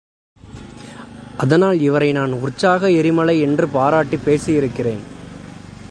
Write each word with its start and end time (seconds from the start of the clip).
அதனால் 1.37 1.79
இவரை 1.79 2.11
நான் 2.11 2.31
உற்சாக 2.31 2.91
எரிமலை 2.91 3.41
என்று 3.41 3.67
பாராட்டிப் 3.67 4.19
பேசியிருக்கிறேன். 4.25 4.99